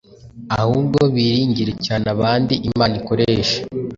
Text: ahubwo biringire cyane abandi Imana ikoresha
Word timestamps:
ahubwo 0.59 0.99
biringire 1.13 1.73
cyane 1.85 2.05
abandi 2.15 2.53
Imana 2.69 2.93
ikoresha 3.01 3.57